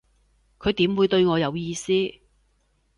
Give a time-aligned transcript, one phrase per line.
[0.57, 1.93] 佢點會對我有意思